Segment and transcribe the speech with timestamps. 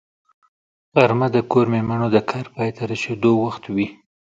[0.99, 3.87] غرمه د کور مېرمنو د کار پای ته رسېدو وخت وي